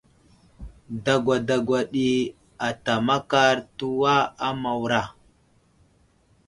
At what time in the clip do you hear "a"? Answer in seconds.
4.45-4.49